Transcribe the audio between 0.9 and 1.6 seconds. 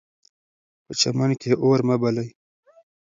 چمن کې